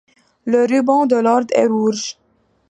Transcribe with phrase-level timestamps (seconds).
[0.45, 2.17] Le ruban de l'Ordre est rouge.